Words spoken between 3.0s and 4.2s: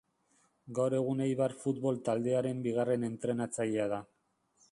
entrenatzailea da.